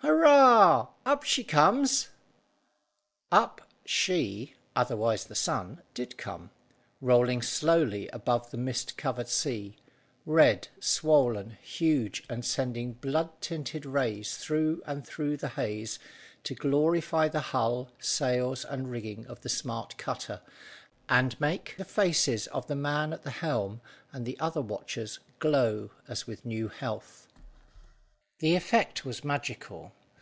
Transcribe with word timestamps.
Hurrah! 0.00 0.88
Up 1.06 1.22
she 1.22 1.42
comes!" 1.42 2.08
Up 3.32 3.62
"she" 3.86 4.54
otherwise 4.76 5.24
the 5.24 5.34
sun 5.34 5.80
did 5.94 6.18
come, 6.18 6.50
rolling 7.00 7.40
slowly 7.40 8.08
above 8.08 8.50
the 8.50 8.58
mist 8.58 8.98
covered 8.98 9.28
sea, 9.28 9.78
red, 10.26 10.68
swollen, 10.78 11.56
huge, 11.62 12.22
and 12.28 12.44
sending 12.44 12.92
blood 12.92 13.30
tinted 13.40 13.86
rays 13.86 14.36
through 14.36 14.82
and 14.84 15.06
through 15.06 15.38
the 15.38 15.48
haze 15.48 15.98
to 16.42 16.54
glorify 16.54 17.26
the 17.26 17.40
hull, 17.40 17.88
sails, 17.98 18.62
and 18.66 18.90
rigging 18.90 19.26
of 19.26 19.40
the 19.40 19.48
smart 19.48 19.96
cutter, 19.96 20.42
and 21.08 21.38
make 21.40 21.76
the 21.78 21.84
faces 21.84 22.46
of 22.48 22.66
the 22.66 22.76
man 22.76 23.14
at 23.14 23.22
the 23.22 23.30
helm 23.40 23.80
and 24.12 24.26
the 24.26 24.38
other 24.38 24.60
watchers 24.62 25.18
glow 25.38 25.90
as 26.06 26.26
with 26.26 26.44
new 26.44 26.68
health. 26.68 27.22
The 28.40 28.56
effect 28.56 29.04
was 29.04 29.22
magical. 29.22 29.92